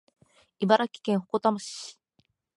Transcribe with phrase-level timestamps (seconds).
[0.59, 1.99] 茨城県鉾田市